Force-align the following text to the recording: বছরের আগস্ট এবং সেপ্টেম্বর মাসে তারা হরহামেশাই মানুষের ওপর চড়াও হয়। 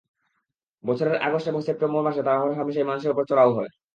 বছরের 0.83 1.17
আগস্ট 1.21 1.47
এবং 1.47 1.61
সেপ্টেম্বর 1.63 2.05
মাসে 2.07 2.21
তারা 2.23 2.41
হরহামেশাই 2.41 2.87
মানুষের 2.89 3.13
ওপর 3.13 3.23
চড়াও 3.29 3.51
হয়। 3.53 3.71